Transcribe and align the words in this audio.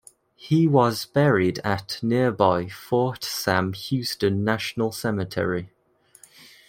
He 0.35 0.65
was 0.67 1.05
buried 1.05 1.59
at 1.59 1.99
nearby 2.01 2.67
Fort 2.69 3.23
Sam 3.23 3.73
Houston 3.73 4.43
National 4.43 4.91
Cemetery. 4.91 5.73